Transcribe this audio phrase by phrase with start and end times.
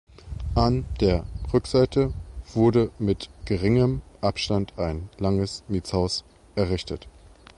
[0.55, 2.11] An der Rückseite
[2.55, 6.23] wurde mit geringem Abstand ein langes Mietshaus
[6.55, 7.07] errichtet.